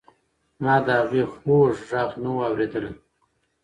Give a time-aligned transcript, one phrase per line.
[0.63, 2.91] ما د هغې خوږ غږ نه و اورېدلی.